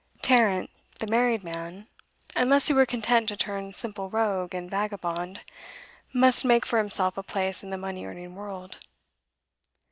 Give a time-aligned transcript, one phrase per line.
[0.23, 1.85] Tarrant the married man,
[2.35, 5.41] unless he were content to turn simple rogue and vagabond,
[6.11, 8.79] must make for himself a place in the money earning world.